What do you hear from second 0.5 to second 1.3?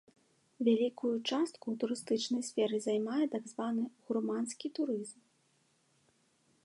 Вялікую